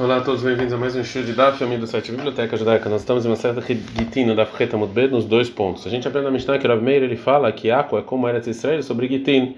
[0.00, 2.88] Olá a todos, bem-vindos a mais um show de Daf, amigo do site Biblioteca Judaica.
[2.88, 5.84] Nós estamos em uma certa Gitin, Daf Reta Mudbed, nos dois pontos.
[5.88, 8.28] A gente aprende na Mishnah que o Rav Meir ele fala que Aco é como
[8.28, 9.56] Eretz Israel sobre Gitin,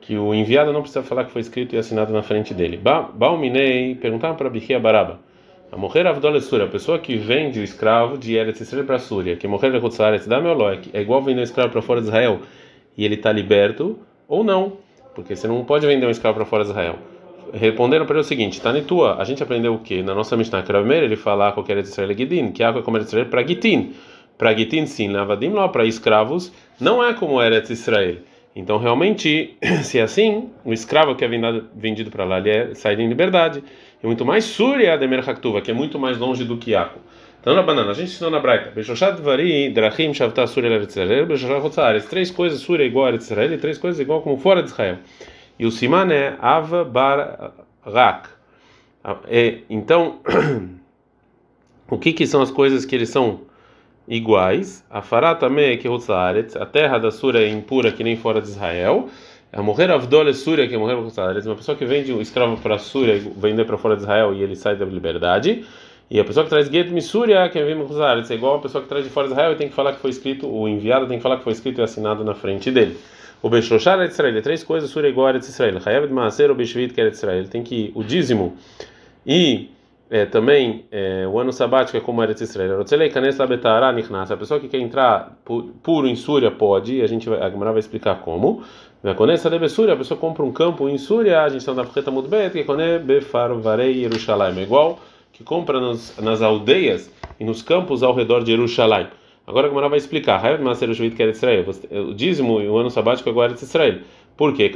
[0.00, 2.80] que o enviado não precisa falar que foi escrito e assinado na frente dele.
[3.14, 5.20] Bauminei perguntaram para Bichia Baraba,
[5.70, 9.36] a morrer Avdol Súria, a pessoa que vende o escravo de Eretz Israel para Súria,
[9.36, 12.40] que morrer Eretz da Meoló, é igual vender um escravo para fora de Israel
[12.98, 14.78] e ele está liberto, ou não,
[15.14, 16.96] porque você não pode vender um escravo para fora de Israel
[17.52, 20.02] responderam para ele o seguinte: Tanitua, a gente aprendeu o que?
[20.02, 23.46] Na nossa Mishnah, que ele fala qualquer Israel Gidin, que água é como Israel para
[23.46, 23.94] Gitin.
[24.36, 28.16] Para Gitin, sim, Lavadim lá para escravos, não é como Eretz Israel.
[28.54, 31.28] Então, realmente, se é assim, o escravo que é
[31.74, 33.62] vendido para lá, ele é saído em liberdade.
[34.02, 37.00] E muito mais Surya de Merhaktuva, que é muito mais longe do que Yaco.
[37.40, 38.72] Então, na banana, a gente ensinou na Braita:
[39.72, 41.26] Drachim, Shavta, Surya, Eretz Israel.
[42.08, 44.98] Três coisas, Surya igual a Eretz Israel, e três coisas igual como fora de Israel.
[45.58, 47.52] E o Siman é Ava Bar
[47.84, 48.28] Rak.
[49.28, 50.20] É, então,
[51.88, 53.42] o que, que são as coisas que eles são
[54.08, 54.84] iguais?
[54.90, 55.88] A Fará também que
[56.56, 59.08] a terra da Sura é impura que nem fora de Israel.
[59.52, 60.96] A morrer Avdol é Súria, que é morrer
[61.46, 62.78] uma pessoa que vende um escravo para a
[63.14, 65.64] e vender para fora de Israel e ele sai da liberdade.
[66.08, 68.88] E a pessoa que traz Get Missúria, que é Hutzaretz, é igual a pessoa que
[68.88, 71.22] traz de fora Israel e tem que falar que foi escrito, o enviado tem que
[71.22, 72.96] falar que foi escrito e assinado na frente dele.
[73.42, 75.80] O Beshoshar é Israel, três coisas, Surah igual a Israel.
[75.84, 77.48] Hayav de Maaser, o Beshvit que é Israel.
[77.48, 78.56] Tem que o dízimo
[79.26, 79.68] e
[80.08, 82.80] é, também é, o ano sabático é como Eretz Israel.
[82.80, 85.36] A pessoa que quer entrar
[85.82, 88.62] puro em Súria pode, a gente vai, a Gemara vai explicar como.
[89.02, 92.98] A pessoa compra um campo em Súria, a gente está na Freta Mudbet, que é
[92.98, 94.60] Befar Varei Yerushalayim.
[94.60, 95.00] É igual
[95.36, 99.06] que compra nas, nas aldeias e nos campos ao redor de Jerusalém.
[99.46, 100.40] Agora a Gemara vai explicar.
[102.08, 103.98] O dízimo e o ano sabático agora é de Israel.
[104.34, 104.70] Por quê?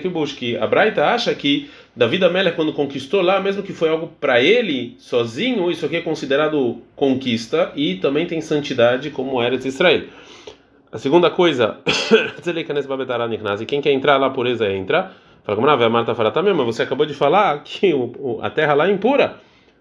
[0.00, 4.10] Kibush, que a Braita acha que Davi Amélia, quando conquistou lá, mesmo que foi algo
[4.20, 9.68] para ele sozinho, isso aqui é considerado conquista e também tem santidade como era de
[9.68, 10.02] Israel.
[10.92, 11.78] A segunda coisa,
[13.66, 15.12] quem quer entrar lá, pureza entra.
[15.44, 17.92] Fala, como a Marta fala também, mas você acabou de falar que
[18.42, 19.36] a terra lá é impura.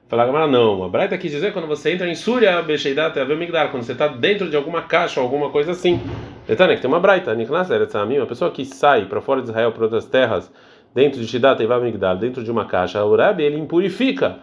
[0.09, 3.91] Fala, não, a Braita quis dizer quando você entra em Surya, Besheidat, Avemigdar, quando você
[3.91, 6.01] está dentro de alguma caixa ou alguma coisa assim.
[6.47, 10.05] Detalhe que tem uma Braita, uma pessoa que sai para fora de Israel, para outras
[10.05, 10.51] terras,
[10.95, 14.39] dentro de Shidat e Avemigdar, dentro de uma caixa, o Rebbe, ele impurifica,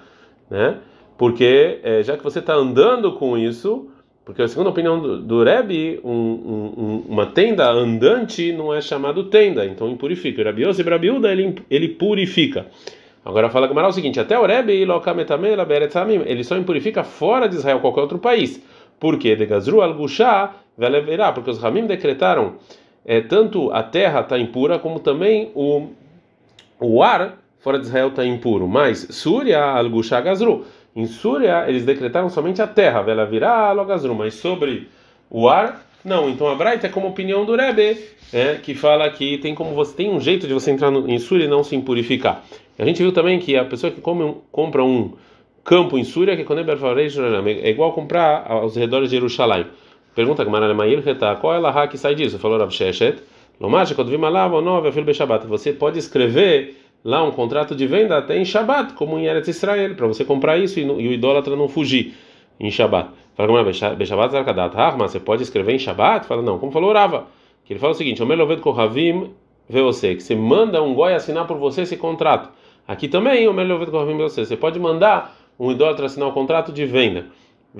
[0.49, 0.77] né?
[1.19, 3.91] Porque é, já que você está andando com isso,
[4.25, 9.67] porque a opinião do, do Rebbe, um, um, uma tenda andante não é chamado tenda,
[9.67, 10.43] então impurifica.
[10.43, 12.67] O Rabi Yosef Rabiuda, ele, ele purifica.
[13.27, 18.03] Agora fala Gamara o seguinte: até o Rebbe ele só impurifica fora de Israel qualquer
[18.03, 18.63] outro país.
[19.01, 19.35] Por quê?
[19.35, 19.97] De Gazru al
[20.79, 22.55] veleverá, porque os Ramim decretaram
[23.05, 25.89] é, tanto a terra está impura como também o,
[26.79, 28.69] o ar fora de Israel está impuro.
[28.69, 29.91] Mas Súria al
[30.23, 30.65] Gazru.
[30.95, 34.89] Em Súria eles decretaram somente a terra, veleverá al Gazru, mas sobre
[35.29, 37.99] o ar não, então a Braita é como opinião do Rebbe,
[38.33, 41.19] é, que fala que tem como você tem um jeito de você entrar no, em
[41.19, 42.45] Súria e não se impurificar.
[42.79, 45.13] A gente viu também que a pessoa que come, compra um
[45.65, 49.67] campo em Súria, que quando é igual comprar aos redores de Jerusalém.
[50.15, 51.03] Pergunta que Mair
[51.41, 52.39] qual é a que sai disso?
[52.39, 53.19] Falou Rav Sheshet.
[55.49, 59.95] Você pode escrever lá um contrato de venda até em Shabat, como em Eretz Israel,
[59.95, 62.15] para você comprar isso e, o idólatra não fugir
[62.61, 63.11] em Shabat.
[63.35, 66.27] Fala, Beshabat Zarkadat, mas você pode escrever em Shabat?
[66.27, 67.27] Fala, não, como falou Rava,
[67.65, 69.31] que ele fala o seguinte: Omeloved Kohavim
[69.69, 72.51] você, que você manda um goi assinar por você esse contrato.
[72.87, 77.27] Aqui também, Omeloved Kohavim você, você pode mandar um idólatra assinar um contrato de venda.
[77.75, 77.79] E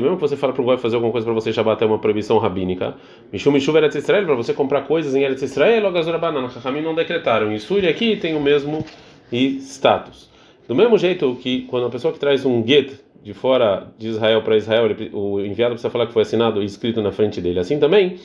[0.00, 1.98] mesmo que você fala para o goi fazer alguma coisa para você, Shabat é uma
[1.98, 2.94] proibição rabínica.
[3.30, 6.80] Mishum Mishuv Eretz Israel, para você comprar coisas em Eretz Israel, ou Gazura Banana, Chachamim
[6.80, 7.52] não decretaram.
[7.52, 8.84] E Suri aqui tem o mesmo
[9.30, 10.30] status.
[10.66, 14.40] Do mesmo jeito que quando a pessoa que traz um get de fora de Israel
[14.40, 17.58] para Israel, o enviado precisa falar que foi assinado e escrito na frente dele.
[17.58, 18.18] Assim também,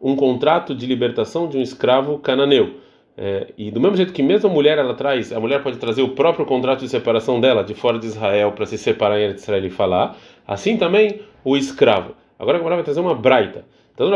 [0.00, 2.76] um contrato de libertação de um escravo cananeu.
[3.16, 6.02] É, e do mesmo jeito que mesmo a mulher ela traz, a mulher pode trazer
[6.02, 9.66] o próprio contrato de separação dela de fora de Israel para se separar em Israel
[9.66, 10.16] e falar.
[10.46, 12.14] Assim também o escravo.
[12.38, 13.64] Agora a vai trazer uma braita.
[13.94, 14.08] Então,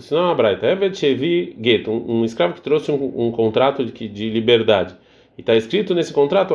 [0.00, 3.84] se não é uma braita, é get, um, um escravo que trouxe um, um contrato
[3.84, 4.94] de, de liberdade.
[5.36, 6.54] E está escrito nesse contrato,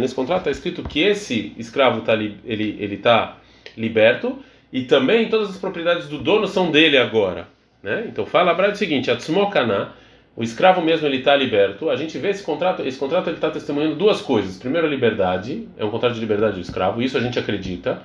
[0.00, 3.38] nesse contrato está escrito que esse escravo tá li, ele ele está
[3.76, 4.38] liberto
[4.72, 7.48] e também todas as propriedades do dono são dele agora,
[7.84, 8.06] né?
[8.08, 9.92] Então fala a o seguinte, Atzmokana,
[10.34, 11.90] o escravo mesmo ele está liberto.
[11.90, 14.56] A gente vê esse contrato, esse contrato ele está testemunhando duas coisas.
[14.56, 18.02] Primeiro a liberdade, é um contrato de liberdade do escravo, isso a gente acredita,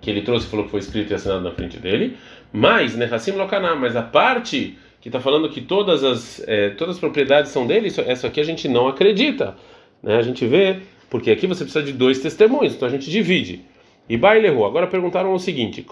[0.00, 2.16] que ele trouxe, falou que foi escrito e assinado na frente dele.
[2.52, 7.00] Mas Nehassim Lokana, mas a parte que está falando que todas as, é, todas as
[7.00, 9.56] propriedades são dele, isso, essa aqui a gente não acredita.
[10.00, 10.16] Né?
[10.16, 10.78] A gente vê,
[11.10, 13.64] porque aqui você precisa de dois testemunhos, então a gente divide.
[14.08, 15.84] E Bailehu, agora perguntaram o seguinte: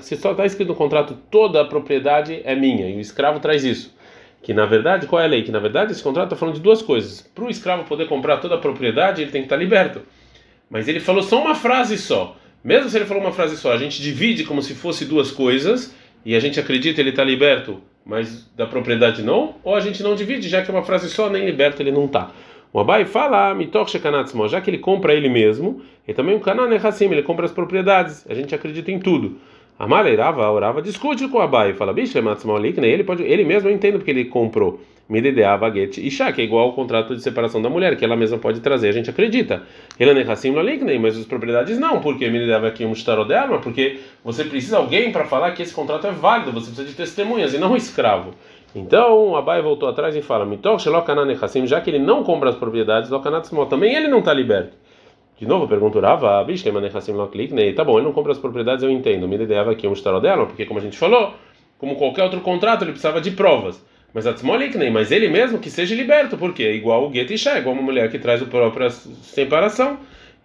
[0.00, 3.64] se só está escrito no contrato toda a propriedade é minha, e o escravo traz
[3.64, 3.94] isso.
[4.42, 5.42] Que na verdade, qual é a lei?
[5.42, 7.22] Que na verdade esse contrato está falando de duas coisas.
[7.22, 10.02] Para o escravo poder comprar toda a propriedade, ele tem que estar tá liberto.
[10.68, 12.36] Mas ele falou só uma frase só.
[12.64, 15.94] Mesmo se ele falou uma frase só, a gente divide como se fosse duas coisas
[16.24, 20.14] e a gente acredita ele está liberto, mas da propriedade não, ou a gente não
[20.14, 22.30] divide, já que é uma frase só, nem liberto ele não está.
[22.72, 23.54] O Abai fala,
[24.48, 28.24] já que ele compra ele mesmo, e também o Kanan Nehassim, ele compra as propriedades,
[28.26, 29.36] a gente acredita em tudo.
[29.78, 33.98] Amalerava, orava, discute com o Abai, fala, bicho, é ele pode, ele mesmo eu entendo
[33.98, 34.80] porque ele comprou.
[35.06, 38.38] Midedea Baguete Isha, que é igual ao contrato de separação da mulher, que ela mesma
[38.38, 39.62] pode trazer, a gente acredita.
[40.00, 42.94] Ele é Hassim Laliknei, mas as propriedades não, porque Midedea aqui um
[43.26, 46.88] dela, porque você precisa de alguém para falar que esse contrato é válido, você precisa
[46.88, 48.32] de testemunhas e não um escravo.
[48.74, 50.44] Então Abai voltou atrás e fala:
[51.66, 53.10] já que ele não compra as propriedades,
[53.68, 54.76] também ele não está liberto.
[55.38, 56.38] De novo, pergunturava,
[57.72, 59.26] tá bom, ele não compra as propriedades, eu entendo.
[59.26, 61.34] Me ideava aqui um dela, porque como a gente falou,
[61.78, 63.84] como qualquer outro contrato, ele precisava de provas.
[64.14, 64.26] Mas
[64.90, 68.10] mas ele mesmo que seja liberto, porque é igual o Get Isha, igual uma mulher
[68.10, 69.98] que traz a própria separação.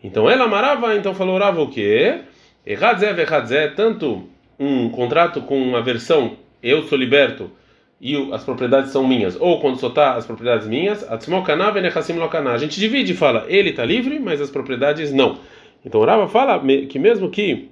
[0.04, 2.22] Então ela amarava, então falou Rava o quê?
[2.66, 4.28] Erradzé, verradzé, tanto
[4.60, 7.52] um contrato com uma versão eu sou liberto
[8.00, 13.16] e as propriedades são minhas, ou quando tá as propriedades minhas, a gente divide e
[13.16, 15.38] fala, ele está livre, mas as propriedades não.
[15.84, 17.70] Então Rava fala que mesmo que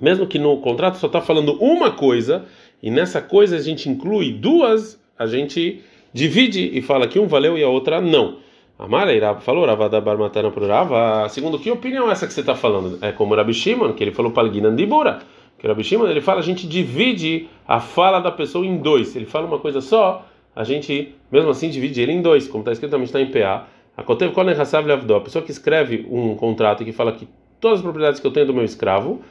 [0.00, 2.44] mesmo que no contrato só está falando uma coisa,
[2.82, 5.82] e nessa coisa a gente inclui duas, a gente
[6.12, 8.38] divide e fala que um valeu e a outra não.
[8.78, 12.56] Amara Irab falou, Ravada Barmatana por Rava, segundo que opinião é essa que você está
[12.56, 12.98] falando?
[13.00, 15.20] É como Rabi Shimon, que ele falou Palginan Dibura.
[15.64, 19.16] Que Rabi Shimon ele fala, a gente divide a fala da pessoa em dois.
[19.16, 22.72] Ele fala uma coisa só, a gente mesmo assim divide ele em dois, como está
[22.72, 23.66] escrito também está em PA.
[23.96, 27.26] A pessoa que escreve um contrato e que fala que
[27.58, 29.22] todas as propriedades que eu tenho do meu escravo,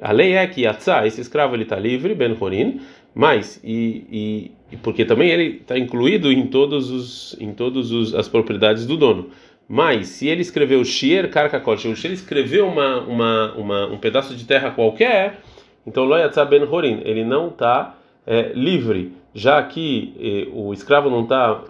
[0.00, 2.80] a lei é que Yatzá, esse escravo ele está livre, Ben Horin,
[3.14, 8.28] mas e, e, porque também ele está incluído em todos os em todos os, as
[8.28, 9.28] propriedades do dono.
[9.68, 14.46] Mas se ele escreveu Shier Karkakot, se ele escreveu uma, uma, uma, um pedaço de
[14.46, 15.42] terra qualquer,
[15.86, 17.94] então Lo Yatzá Ben Horin, ele não está
[18.26, 21.60] é, livre, já que eh, o escravo não está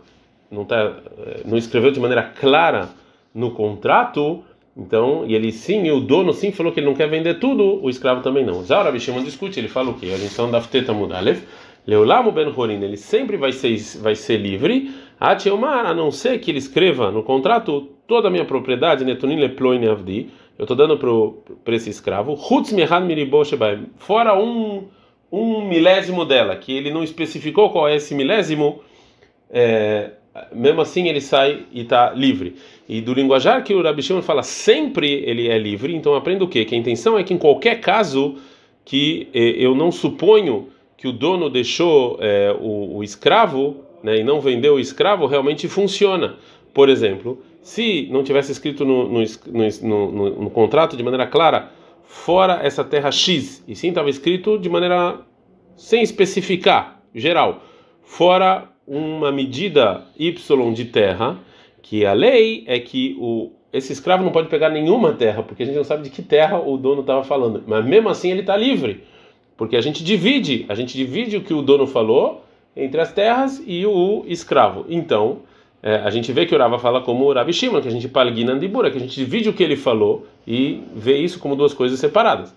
[0.50, 2.88] não tá, é, não escreveu de maneira clara
[3.35, 4.44] no contrato
[4.76, 7.82] então, e ele sim, e o dono sim falou que ele não quer vender tudo,
[7.82, 8.62] o escravo também não.
[8.62, 10.06] Zara Bishimon discute, ele fala o quê?
[10.06, 11.43] A gente está da Fteta Mudalev,
[11.87, 16.59] Leolamo Ben Horin, ele sempre vai ser, vai ser livre, a não ser que ele
[16.59, 20.29] escreva no contrato toda a minha propriedade, Netunin Leploine Avdi,
[20.59, 20.99] eu estou dando
[21.64, 22.37] para esse escravo,
[23.97, 24.85] fora um,
[25.32, 28.82] um milésimo dela, que ele não especificou qual é esse milésimo,
[29.50, 30.11] é,
[30.55, 32.56] mesmo assim ele sai e está livre.
[32.87, 36.49] E do linguajar que o Rabi Shimon fala sempre ele é livre, então aprenda o
[36.49, 36.67] quê?
[36.67, 38.37] Que a intenção é que em qualquer caso
[38.85, 40.69] que eh, eu não suponho
[40.99, 45.67] que o dono deixou eh, o, o, escravo né, e não vendeu o escravo, realmente
[45.67, 46.37] funciona.
[46.75, 49.23] Por exemplo, se não tivesse escrito no, no,
[49.82, 51.70] no, no contrato de maneira clara,
[52.05, 55.20] fora essa terra X, e sim estava escrito de maneira
[55.76, 57.62] sem especificar, geral,
[58.03, 61.38] fora uma medida Y de terra,
[61.81, 65.66] que a lei é que o, esse escravo não pode pegar nenhuma terra, porque a
[65.66, 67.62] gente não sabe de que terra o dono estava falando.
[67.66, 69.04] Mas mesmo assim ele está livre,
[69.57, 72.45] porque a gente divide, a gente divide o que o dono falou
[72.76, 74.85] entre as terras e o escravo.
[74.88, 75.40] Então,
[75.82, 78.06] é, a gente vê que o Rava fala como o Rabi Shimon, que a gente
[78.08, 81.74] palgina andibura, que a gente divide o que ele falou e vê isso como duas
[81.74, 82.54] coisas separadas.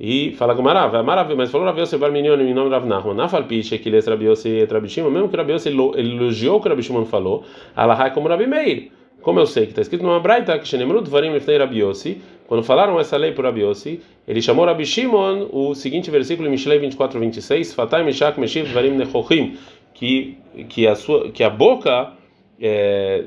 [0.00, 3.28] E fala com Marav, Marav, mas falou Rabi Yosef Barminion em nome de Rav na
[3.28, 6.84] falpiche que ele é Yosef e Shimon, mesmo que Rabi Yosef elogiou o que Rabi
[6.84, 7.42] Shimon falou,
[7.74, 8.92] Allah é como Rabi Meir.
[9.20, 12.62] Como eu sei que está escrito numa braita que Shenemrut Varim Lefnei Rabi Yossi, quando
[12.62, 16.78] falaram essa lei por Rabi Yossi, ele chamou Rabi Shimon o seguinte versículo em Mishlei
[16.78, 19.58] 24, 26, Fatai Meshach Meshiv Varim Nechochim,
[19.92, 22.12] que que a sua que a boca
[22.60, 23.24] é,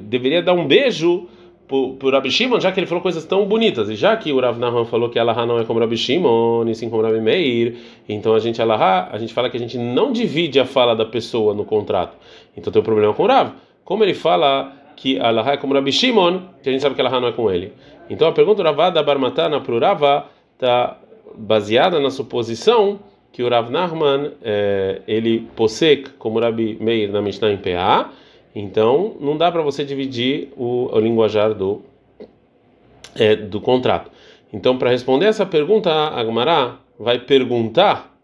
[0.00, 1.28] deveria dar um beijo
[1.66, 4.58] por, Rabi Shimon, já que ele falou coisas tão bonitas, e já que o Rav
[4.58, 7.76] Nahman falou que Allah não é como Rabi Shimon, e sim como Rabi Meir,
[8.08, 11.04] então a gente Allah, a gente fala que a gente não divide a fala da
[11.04, 12.16] pessoa no contrato.
[12.56, 13.52] Então tem um problema com o Rav.
[13.84, 17.20] Como ele fala que Allah é como Rabi Shimon, que a gente sabe que Allah
[17.20, 17.72] não é com ele.
[18.08, 20.98] Então a pergunta do da Barmatana para o Ravá está
[21.36, 23.00] baseada na suposição
[23.32, 28.10] que o Rav Nahman é, ele possui como Rabi Meir na Mishnah em PA,
[28.54, 31.82] então, não dá para você dividir o, o linguajar do,
[33.16, 34.10] é, do contrato.
[34.52, 38.14] Então, para responder essa pergunta, a Agmará vai perguntar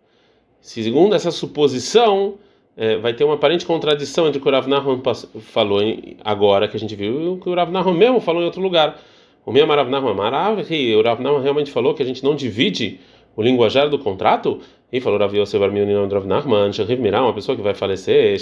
[0.60, 2.34] segundo essa suposição,
[2.76, 5.00] é, vai ter uma aparente contradição entre o que o Rav Nahman
[5.40, 8.42] falou em, agora, que a gente viu, e o que o Rav Nahman mesmo falou
[8.42, 9.00] em outro lugar.
[9.44, 12.36] O meu Rav Nahman Marav, que o Rav Nahman realmente falou que a gente não
[12.36, 13.00] divide
[13.34, 14.60] o linguajar do contrato,
[14.92, 18.34] e falou Rav Yosef Armion Rav Nachman, Sheriv Mirá, uma pessoa que vai falecer,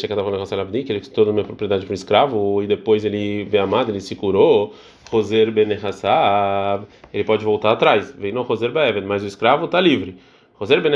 [0.85, 4.14] que ele toda a minha propriedade para escravo, e depois ele vê amado, ele se
[4.14, 4.73] curou,
[5.11, 5.69] Roser Ben
[7.12, 10.17] ele pode voltar atrás, vem no Roser Be'eved, mas o escravo está livre.
[10.55, 10.93] Roser Ben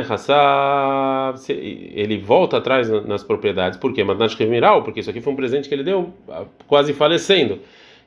[1.48, 4.02] ele volta atrás nas propriedades, por quê?
[4.02, 6.12] Mas Miral, porque isso aqui foi um presente que ele deu
[6.66, 7.58] quase falecendo.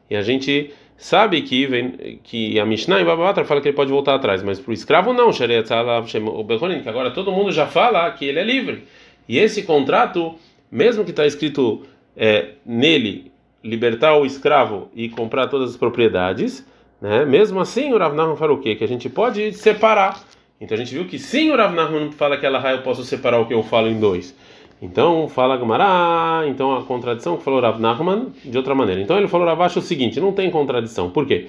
[0.09, 3.91] E a gente sabe que vem que a Mishnah em Babatra fala que ele pode
[3.91, 8.39] voltar atrás, mas para o escravo não, que agora todo mundo já fala que ele
[8.39, 8.83] é livre.
[9.27, 10.35] E esse contrato,
[10.71, 11.83] mesmo que está escrito
[12.15, 13.31] é, nele
[13.63, 16.65] libertar o escravo e comprar todas as propriedades,
[17.01, 17.25] né?
[17.25, 18.75] Mesmo assim, o Rav Nahman fala o quê?
[18.75, 20.23] Que a gente pode separar.
[20.61, 23.39] Então a gente viu que sim, o Rav Nahman fala que ela eu posso separar
[23.39, 24.35] o que eu falo em dois.
[24.81, 29.01] Então fala Gamará, então a contradição que falou Rav Nachman de outra maneira.
[29.01, 31.09] Então ele falou Ravash o seguinte, não tem contradição.
[31.09, 31.47] Por quê?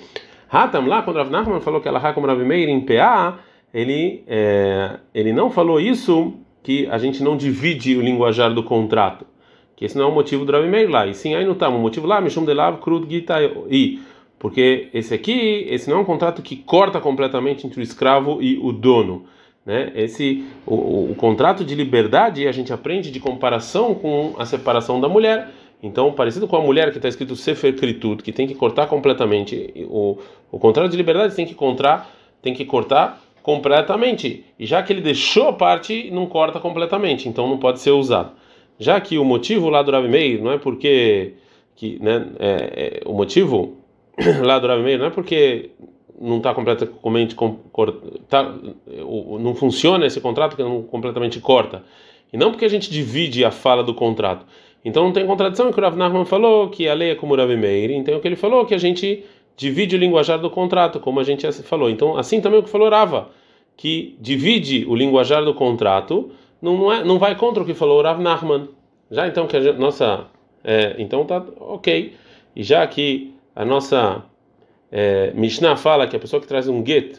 [0.50, 3.38] Hatam lá, quando Rav Nachman falou que ela como Rav Meir em PA,
[3.74, 9.26] ele, é, ele não falou isso que a gente não divide o linguajar do contrato.
[9.74, 11.06] Que esse não é o motivo do Rav Meir lá.
[11.06, 11.68] E sim, aí não está.
[11.68, 13.36] O motivo lá, Mishum Delav Krud Gita
[13.68, 14.00] I.
[14.38, 18.58] Porque esse aqui, esse não é um contrato que corta completamente entre o escravo e
[18.58, 19.24] o dono.
[19.66, 19.90] Né?
[19.96, 25.08] Esse o, o, contrato de liberdade a gente aprende de comparação com a separação da
[25.08, 25.50] mulher.
[25.82, 29.86] Então, parecido com a mulher que está escrito Sefer Kritut, que tem que cortar completamente,
[29.90, 30.18] o,
[30.50, 32.08] o contrato de liberdade tem que cortar,
[32.40, 34.44] tem que cortar completamente.
[34.58, 38.32] E já que ele deixou a parte, não corta completamente, então não pode ser usado.
[38.78, 41.34] Já que o motivo lá do Rav Meir não é porque
[41.74, 43.76] que, né, é, é, o motivo
[44.42, 45.70] lá do Rav Meir não é porque
[46.20, 47.36] não está completamente
[48.28, 48.54] tá,
[49.40, 51.82] não funciona esse contrato que não completamente corta.
[52.32, 54.46] E não porque a gente divide a fala do contrato.
[54.84, 57.36] Então não tem contradição que o Rav Nachman falou que a lei é como o
[57.36, 57.90] Rav Meir.
[57.90, 59.24] Então é o que ele falou que a gente
[59.56, 61.90] divide o linguajar do contrato como a gente falou.
[61.90, 63.30] Então assim também é o que falou Rava
[63.76, 66.30] que divide o linguajar do contrato
[66.62, 68.68] não, não, é, não vai contra o que falou o Rav Nachman.
[69.10, 70.26] Já então que a gente, nossa
[70.64, 72.14] é, então tá ok.
[72.54, 74.24] E já que a nossa
[74.90, 77.18] é, Mishnah fala que a pessoa que traz um get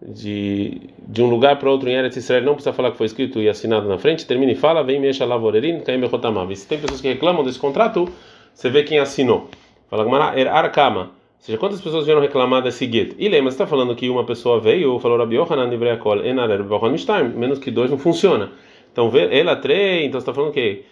[0.00, 3.40] de, de um lugar para outro em Eretz Israel não precisa falar que foi escrito
[3.40, 6.50] e assinado na frente, termina e fala, vem mexa lavorerin, caim bechotamav.
[6.50, 8.08] E se tem pessoas que reclamam desse contrato,
[8.54, 9.48] você vê quem assinou.
[9.90, 11.02] Fala Gamara, er arkama.
[11.38, 13.14] Ou seja, quantas pessoas vieram reclamar desse get?
[13.18, 16.90] E lembra, você está falando que uma pessoa veio, falou Rabi Yohanan Ivreakol, enarer bechon
[17.36, 18.50] menos que dois não funciona.
[18.92, 20.84] Então, ela três, então você está falando que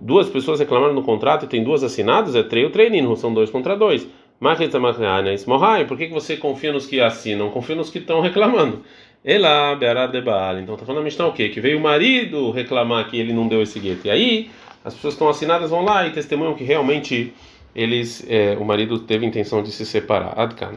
[0.00, 3.50] duas pessoas reclamaram no contrato e tem duas assinadas, é três ou três, são dois
[3.50, 4.08] contra dois.
[5.86, 7.50] Por que, você confia nos que assinam?
[7.50, 8.84] Confia nos que estão reclamando.
[9.24, 10.60] Ela, de.
[10.60, 11.48] Então está falando a Mishnah o quê?
[11.48, 14.06] Que veio o marido reclamar que ele não deu esse gueto.
[14.06, 14.50] E aí,
[14.84, 17.32] as pessoas estão assinadas vão lá e testemunham que realmente
[17.74, 20.38] eles, é, o marido teve intenção de se separar.
[20.38, 20.70] Adkan.